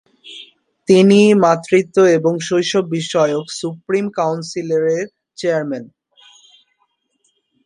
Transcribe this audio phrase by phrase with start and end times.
[0.87, 4.85] তিনি মাতৃত্ব এবং শৈশব বিষয়ক সুপ্রিম কাউন্সিলের
[5.37, 5.85] চেয়ারম্যান।